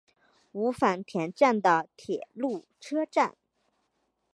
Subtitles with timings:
[0.53, 3.37] 五反田站的铁路车站。